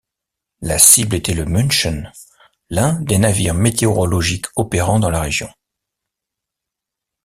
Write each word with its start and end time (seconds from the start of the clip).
La 0.61 0.79
cible 0.79 1.13
était 1.15 1.35
le 1.35 1.45
München, 1.45 2.11
l'un 2.71 2.99
des 3.01 3.19
navires 3.19 3.53
météorologiques 3.53 4.47
opérant 4.55 4.97
dans 4.97 5.11
la 5.11 5.21
région. 5.21 5.53